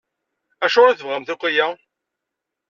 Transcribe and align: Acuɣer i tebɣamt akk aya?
Acuɣer 0.65 0.91
i 0.93 0.97
tebɣamt 0.97 1.33
akk 1.33 1.43
aya? 1.49 1.67